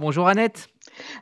Bonjour 0.00 0.28
Annette. 0.28 0.68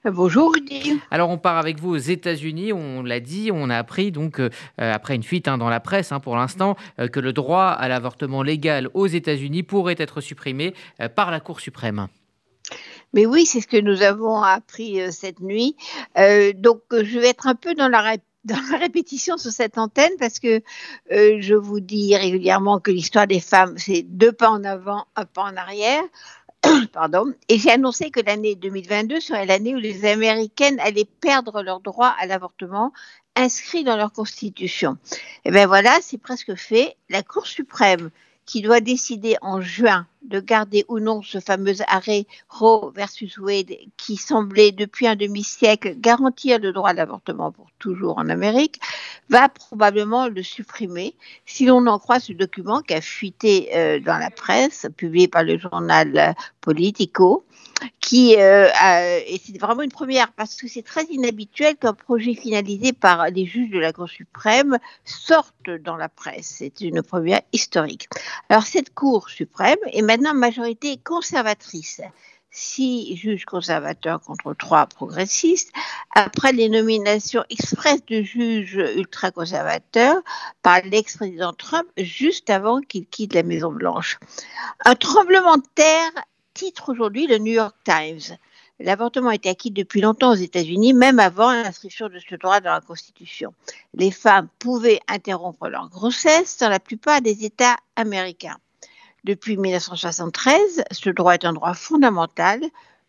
Bonjour 0.04 0.52
Rudy. 0.52 1.00
Alors 1.10 1.30
on 1.30 1.38
part 1.38 1.56
avec 1.56 1.80
vous 1.80 1.94
aux 1.94 1.96
États-Unis, 1.96 2.74
on 2.74 3.02
l'a 3.02 3.20
dit, 3.20 3.48
on 3.50 3.70
a 3.70 3.78
appris 3.78 4.12
donc 4.12 4.38
euh, 4.38 4.50
après 4.76 5.14
une 5.14 5.22
fuite 5.22 5.48
hein, 5.48 5.56
dans 5.56 5.70
la 5.70 5.80
presse 5.80 6.12
hein, 6.12 6.20
pour 6.20 6.36
l'instant 6.36 6.76
euh, 6.98 7.08
que 7.08 7.18
le 7.18 7.32
droit 7.32 7.68
à 7.68 7.88
l'avortement 7.88 8.42
légal 8.42 8.90
aux 8.92 9.06
États-Unis 9.06 9.62
pourrait 9.62 9.94
être 9.96 10.20
supprimé 10.20 10.74
euh, 11.00 11.08
par 11.08 11.30
la 11.30 11.40
Cour 11.40 11.60
suprême. 11.60 12.08
Mais 13.14 13.24
oui, 13.24 13.46
c'est 13.46 13.62
ce 13.62 13.66
que 13.66 13.80
nous 13.80 14.02
avons 14.02 14.42
appris 14.42 15.00
cette 15.10 15.40
nuit. 15.40 15.74
donc 16.14 16.82
je 16.92 17.18
vais 17.18 17.28
être 17.28 17.46
un 17.46 17.54
peu 17.54 17.74
dans 17.74 17.88
la 17.88 18.18
dans 18.44 18.60
la 18.70 18.76
répétition 18.76 19.38
sur 19.38 19.52
cette 19.52 19.78
antenne 19.78 20.12
parce 20.20 20.38
que 20.38 20.60
je 21.10 21.54
vous 21.54 21.80
dis 21.80 22.14
régulièrement 22.14 22.78
que 22.78 22.90
l'histoire 22.90 23.26
des 23.26 23.40
femmes, 23.40 23.78
c'est 23.78 24.02
deux 24.02 24.32
pas 24.32 24.50
en 24.50 24.62
avant, 24.64 25.06
un 25.16 25.24
pas 25.24 25.44
en 25.44 25.56
arrière. 25.56 26.04
Et 27.48 27.58
j'ai 27.58 27.70
annoncé 27.70 28.10
que 28.10 28.20
l'année 28.20 28.54
2022 28.54 29.20
serait 29.20 29.46
l'année 29.46 29.74
où 29.74 29.78
les 29.78 30.04
Américaines 30.04 30.80
allaient 30.80 31.08
perdre 31.20 31.62
leur 31.62 31.80
droit 31.80 32.14
à 32.18 32.26
l'avortement 32.26 32.92
inscrit 33.36 33.84
dans 33.84 33.96
leur 33.96 34.12
constitution. 34.12 34.96
Et 35.44 35.50
bien 35.50 35.66
voilà, 35.66 35.98
c'est 36.00 36.18
presque 36.18 36.54
fait. 36.54 36.96
La 37.08 37.22
Cour 37.22 37.46
suprême 37.46 38.10
qui 38.46 38.62
doit 38.62 38.80
décider 38.80 39.36
en 39.42 39.60
juin 39.60 40.06
de 40.28 40.40
garder 40.40 40.84
ou 40.88 40.98
non 40.98 41.22
ce 41.22 41.40
fameux 41.40 41.74
arrêt 41.88 42.26
Roe 42.48 42.92
versus 42.94 43.38
Wade 43.38 43.72
qui 43.96 44.16
semblait 44.16 44.72
depuis 44.72 45.06
un 45.06 45.16
demi-siècle 45.16 45.94
garantir 45.96 46.58
le 46.58 46.72
droit 46.72 46.90
à 46.90 46.92
l'avortement 46.92 47.52
pour 47.52 47.66
toujours 47.78 48.18
en 48.18 48.28
Amérique, 48.28 48.80
va 49.28 49.48
probablement 49.48 50.28
le 50.28 50.42
supprimer. 50.42 51.14
Si 51.44 51.66
l'on 51.66 51.86
en 51.86 51.98
croit 51.98 52.20
ce 52.20 52.32
document 52.32 52.82
qui 52.82 52.94
a 52.94 53.00
fuité 53.00 53.70
euh, 53.74 54.00
dans 54.00 54.18
la 54.18 54.30
presse, 54.30 54.86
publié 54.96 55.28
par 55.28 55.42
le 55.42 55.58
journal 55.58 56.34
Politico, 56.60 57.44
qui 58.00 58.36
euh, 58.38 58.68
et 59.26 59.40
c'est 59.44 59.58
vraiment 59.58 59.82
une 59.82 59.90
première 59.90 60.32
parce 60.32 60.54
que 60.54 60.68
c'est 60.68 60.82
très 60.82 61.04
inhabituel 61.04 61.76
qu'un 61.76 61.92
projet 61.92 62.34
finalisé 62.34 62.92
par 62.92 63.28
les 63.30 63.46
juges 63.46 63.70
de 63.70 63.78
la 63.78 63.92
Cour 63.92 64.08
suprême 64.08 64.78
sorte 65.04 65.70
dans 65.80 65.96
la 65.96 66.08
presse. 66.08 66.56
C'est 66.58 66.80
une 66.80 67.02
première 67.02 67.40
historique. 67.52 68.08
Alors 68.48 68.64
cette 68.64 68.94
Cour 68.94 69.28
suprême 69.28 69.78
est 69.92 70.02
maintenant 70.02 70.34
majorité 70.34 70.98
conservatrice. 70.98 72.00
Six 72.50 73.14
juges 73.16 73.44
conservateurs 73.44 74.22
contre 74.22 74.54
trois 74.54 74.86
progressistes, 74.86 75.70
après 76.14 76.52
les 76.52 76.70
nominations 76.70 77.44
express 77.50 78.02
de 78.06 78.22
juges 78.22 78.82
ultra-conservateurs 78.96 80.22
par 80.62 80.80
l'ex-président 80.84 81.52
Trump 81.52 81.86
juste 81.98 82.48
avant 82.48 82.80
qu'il 82.80 83.06
quitte 83.06 83.34
la 83.34 83.42
Maison-Blanche. 83.42 84.18
Un 84.86 84.94
tremblement 84.94 85.56
de 85.56 85.66
terre 85.74 86.12
titre 86.56 86.90
aujourd'hui 86.90 87.26
le 87.26 87.36
New 87.36 87.52
York 87.52 87.76
Times. 87.84 88.38
L'avortement 88.80 89.30
était 89.30 89.50
acquis 89.50 89.70
depuis 89.70 90.00
longtemps 90.00 90.32
aux 90.32 90.36
États-Unis, 90.36 90.94
même 90.94 91.18
avant 91.18 91.52
l'inscription 91.52 92.08
de 92.08 92.18
ce 92.18 92.34
droit 92.34 92.60
dans 92.60 92.72
la 92.72 92.80
Constitution. 92.80 93.52
Les 93.92 94.10
femmes 94.10 94.48
pouvaient 94.58 95.00
interrompre 95.06 95.68
leur 95.68 95.90
grossesse 95.90 96.56
dans 96.58 96.70
la 96.70 96.80
plupart 96.80 97.20
des 97.20 97.44
États 97.44 97.76
américains. 97.94 98.56
Depuis 99.24 99.58
1973, 99.58 100.84
ce 100.90 101.10
droit 101.10 101.34
est 101.34 101.44
un 101.44 101.52
droit 101.52 101.74
fondamental 101.74 102.60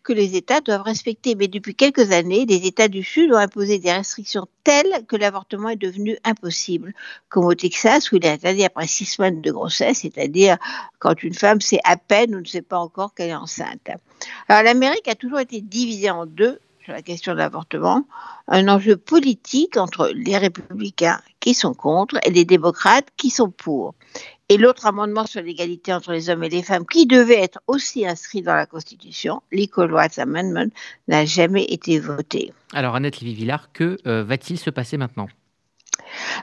que 0.08 0.14
les 0.14 0.36
États 0.36 0.62
doivent 0.62 0.82
respecter. 0.82 1.34
Mais 1.34 1.48
depuis 1.48 1.74
quelques 1.74 2.12
années, 2.12 2.46
les 2.46 2.66
États 2.66 2.88
du 2.88 3.04
Sud 3.04 3.30
ont 3.30 3.36
imposé 3.36 3.78
des 3.78 3.92
restrictions 3.92 4.46
telles 4.64 5.04
que 5.06 5.16
l'avortement 5.16 5.68
est 5.68 5.76
devenu 5.76 6.16
impossible, 6.24 6.94
comme 7.28 7.44
au 7.44 7.54
Texas 7.54 8.10
où 8.10 8.16
il 8.16 8.24
est 8.24 8.30
interdit 8.30 8.64
après 8.64 8.86
six 8.86 9.04
semaines 9.04 9.42
de 9.42 9.52
grossesse, 9.52 9.98
c'est-à-dire 9.98 10.56
quand 10.98 11.22
une 11.22 11.34
femme 11.34 11.60
sait 11.60 11.80
à 11.84 11.98
peine 11.98 12.34
ou 12.34 12.40
ne 12.40 12.46
sait 12.46 12.62
pas 12.62 12.78
encore 12.78 13.12
qu'elle 13.12 13.28
est 13.28 13.34
enceinte. 13.34 13.90
Alors 14.48 14.62
l'Amérique 14.62 15.08
a 15.08 15.14
toujours 15.14 15.40
été 15.40 15.60
divisée 15.60 16.10
en 16.10 16.24
deux 16.24 16.58
sur 16.82 16.94
la 16.94 17.02
question 17.02 17.34
de 17.34 17.38
l'avortement, 17.38 18.06
un 18.46 18.66
enjeu 18.66 18.96
politique 18.96 19.76
entre 19.76 20.10
les 20.14 20.38
républicains 20.38 21.20
qui 21.38 21.52
sont 21.52 21.74
contre 21.74 22.18
et 22.24 22.30
les 22.30 22.46
démocrates 22.46 23.08
qui 23.18 23.28
sont 23.28 23.50
pour 23.50 23.94
et 24.48 24.56
l'autre 24.56 24.86
amendement 24.86 25.26
sur 25.26 25.42
l'égalité 25.42 25.92
entre 25.92 26.12
les 26.12 26.30
hommes 26.30 26.44
et 26.44 26.48
les 26.48 26.62
femmes, 26.62 26.86
qui 26.86 27.06
devait 27.06 27.40
être 27.40 27.60
aussi 27.66 28.06
inscrit 28.06 28.42
dans 28.42 28.54
la 28.54 28.66
Constitution, 28.66 29.42
l'Equal 29.52 29.92
Rights 29.92 30.18
Amendment, 30.18 30.70
n'a 31.06 31.24
jamais 31.24 31.64
été 31.64 31.98
voté. 31.98 32.52
Alors 32.72 32.94
Annette 32.94 33.20
Lévy-Villard, 33.20 33.72
que 33.72 33.98
euh, 34.06 34.24
va-t-il 34.24 34.58
se 34.58 34.70
passer 34.70 34.96
maintenant? 34.96 35.28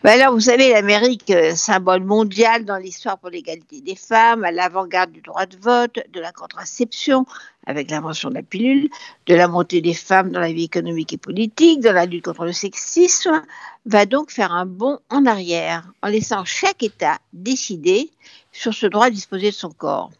Ben 0.03 0.19
alors, 0.19 0.33
vous 0.33 0.41
savez, 0.41 0.69
l'Amérique, 0.69 1.29
euh, 1.31 1.55
symbole 1.55 2.03
mondial 2.03 2.65
dans 2.65 2.77
l'histoire 2.77 3.17
pour 3.17 3.29
l'égalité 3.29 3.81
des 3.81 3.95
femmes, 3.95 4.43
à 4.43 4.51
l'avant-garde 4.51 5.11
du 5.11 5.21
droit 5.21 5.45
de 5.45 5.57
vote, 5.57 5.99
de 6.11 6.19
la 6.19 6.31
contraception, 6.31 7.25
avec 7.65 7.89
l'invention 7.89 8.29
de 8.29 8.35
la 8.35 8.43
pilule, 8.43 8.89
de 9.25 9.35
la 9.35 9.47
montée 9.47 9.81
des 9.81 9.93
femmes 9.93 10.31
dans 10.31 10.39
la 10.39 10.51
vie 10.51 10.65
économique 10.65 11.13
et 11.13 11.17
politique, 11.17 11.81
dans 11.81 11.93
la 11.93 12.05
lutte 12.05 12.25
contre 12.25 12.45
le 12.45 12.53
sexisme, 12.53 13.43
va 13.85 14.05
donc 14.05 14.31
faire 14.31 14.51
un 14.51 14.65
bond 14.65 14.99
en 15.09 15.25
arrière, 15.25 15.91
en 16.01 16.07
laissant 16.07 16.45
chaque 16.45 16.83
État 16.83 17.19
décider 17.33 18.11
sur 18.51 18.73
ce 18.73 18.85
droit 18.87 19.07
à 19.07 19.11
disposer 19.11 19.51
de 19.51 19.55
son 19.55 19.71
corps. 19.71 20.11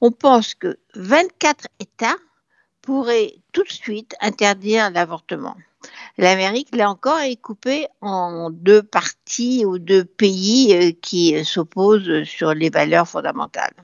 On 0.00 0.10
pense 0.10 0.54
que 0.54 0.78
24 0.94 1.66
États 1.80 2.16
pourraient 2.82 3.34
tout 3.52 3.64
de 3.64 3.72
suite 3.72 4.14
interdire 4.20 4.90
l'avortement. 4.90 5.56
L'Amérique, 6.16 6.74
là 6.74 6.90
encore, 6.90 7.20
est 7.20 7.36
coupée 7.36 7.86
en 8.00 8.50
deux 8.50 8.82
parties 8.82 9.64
ou 9.64 9.78
deux 9.78 10.04
pays 10.04 10.74
euh, 10.74 10.92
qui 11.00 11.44
s'opposent 11.44 12.24
sur 12.24 12.54
les 12.54 12.70
valeurs 12.70 13.08
fondamentales. 13.08 13.74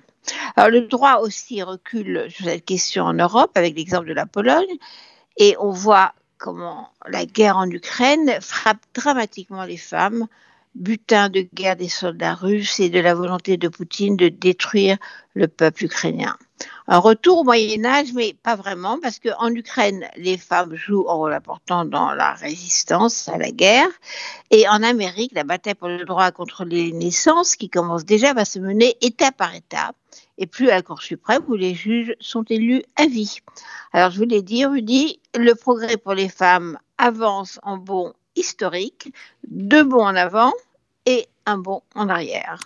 Le 0.57 0.81
droit 0.81 1.17
aussi 1.17 1.63
recule 1.63 2.27
sur 2.31 2.47
cette 2.47 2.65
question 2.65 3.05
en 3.05 3.13
Europe 3.13 3.53
avec 3.57 3.77
l'exemple 3.77 4.09
de 4.09 4.15
la 4.15 4.27
Pologne 4.27 4.79
et 5.37 5.57
on 5.61 5.71
voit 5.71 6.15
comment 6.39 6.91
la 7.07 7.27
guerre 7.27 7.57
en 7.57 7.69
Ukraine 7.69 8.39
frappe 8.41 8.83
dramatiquement 8.95 9.65
les 9.65 9.77
femmes, 9.77 10.27
butin 10.75 11.29
de 11.29 11.47
guerre 11.55 11.77
des 11.77 11.89
soldats 11.89 12.35
russes 12.35 12.81
et 12.81 12.91
de 12.91 13.01
la 13.01 13.15
volonté 13.15 13.57
de 13.57 13.69
Poutine 13.69 14.17
de 14.17 14.29
détruire 14.29 14.97
le 15.35 15.49
peuple 15.49 15.85
ukrainien 15.85 16.37
un 16.87 16.99
retour 16.99 17.39
au 17.39 17.45
Moyen 17.45 17.85
Âge, 17.85 18.13
mais 18.15 18.35
pas 18.43 18.57
vraiment, 18.57 18.99
parce 19.01 19.19
qu'en 19.19 19.49
Ukraine, 19.51 20.07
les 20.17 20.37
femmes 20.37 20.75
jouent 20.75 21.07
un 21.09 21.15
rôle 21.15 21.33
important 21.33 21.85
dans 21.85 22.13
la 22.13 22.35
résistance 22.35 23.29
à 23.29 23.39
la 23.39 23.51
guerre. 23.51 23.89
Et 24.51 24.69
en 24.69 24.83
Amérique, 24.83 25.33
la 25.35 25.45
bataille 25.45 25.75
pour 25.75 25.89
le 25.89 26.05
droit 26.05 26.25
à 26.25 26.33
contrôler 26.33 26.87
les 26.87 26.93
naissances, 26.93 27.57
qui 27.57 27.71
commence 27.71 28.05
déjà, 28.05 28.35
va 28.35 28.45
se 28.45 28.59
mener 28.59 28.97
étape 29.01 29.37
par 29.37 29.55
étape, 29.55 29.97
et 30.37 30.47
plus 30.47 30.69
à 30.69 30.75
la 30.75 30.83
Cour 30.83 31.01
suprême, 31.01 31.43
où 31.49 31.55
les 31.55 31.75
juges 31.75 32.15
sont 32.21 32.45
élus 32.45 32.83
à 32.97 33.07
vie. 33.07 33.39
Alors, 33.93 34.11
je 34.11 34.19
voulais 34.19 34.43
dire, 34.43 34.71
Rudy, 34.71 35.21
le 35.35 35.55
progrès 35.55 35.97
pour 35.97 36.13
les 36.13 36.29
femmes 36.29 36.79
avance 36.99 37.59
en 37.63 37.79
bond 37.79 38.13
historique, 38.37 39.13
deux 39.49 39.85
bons 39.85 40.05
en 40.05 40.17
avant 40.17 40.53
et 41.07 41.27
un 41.47 41.59
bond 41.59 41.83
en 41.95 42.09
arrière. 42.09 42.63